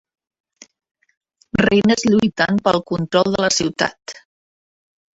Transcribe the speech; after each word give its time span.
Reines 1.61 2.07
lluitant 2.09 2.59
pel 2.69 2.83
control 2.95 3.33
de 3.39 3.47
la 3.49 3.55
ciutat. 3.61 4.21